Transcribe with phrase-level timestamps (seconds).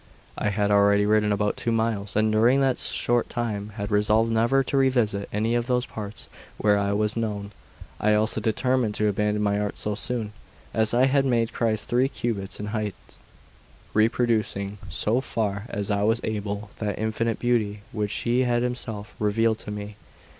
[0.35, 4.63] I had already ridden about two miles, and during that short time had resolved never
[4.63, 6.27] to revisit any of those parts
[6.57, 7.51] where I was known.
[7.99, 10.33] I also determined to abandon my art so soon
[10.73, 12.95] as I had made a Christ three cubits in height,
[13.93, 19.59] reproducing, so far as I was able, that infinite beauty which He had Himself revealed
[19.59, 19.97] to me.